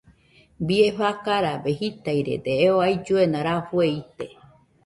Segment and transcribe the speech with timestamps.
[0.69, 4.33] Bie fakarabe jitairede eo ailluena rafue ite.